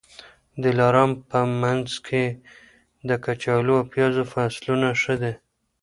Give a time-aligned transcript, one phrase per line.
[0.61, 2.25] د دلارام په مځکي کي
[3.09, 5.33] د کچالو او پیازو فصلونه ښه کېږي.